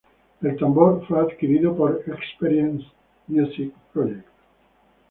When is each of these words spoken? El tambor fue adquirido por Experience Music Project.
El 0.41 0.57
tambor 0.57 1.05
fue 1.07 1.19
adquirido 1.21 1.75
por 1.77 2.01
Experience 2.07 2.83
Music 3.27 3.71
Project. 3.93 4.25